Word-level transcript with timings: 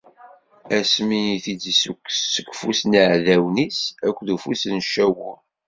Asmi 0.77 1.19
i 1.35 1.39
t-id-issukkes 1.43 2.19
seg 2.33 2.47
ufus 2.51 2.81
n 2.85 2.91
yiɛdawen-is 2.97 3.79
akked 4.07 4.27
ufus 4.35 4.63
n 4.75 4.75
Cawul. 4.91 5.37